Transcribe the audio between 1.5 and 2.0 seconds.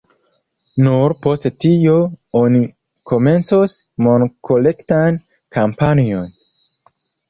tio